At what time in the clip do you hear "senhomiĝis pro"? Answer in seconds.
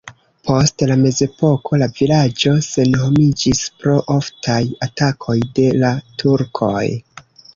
2.69-3.93